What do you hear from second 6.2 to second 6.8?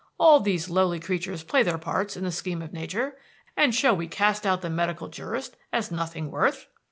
worth?"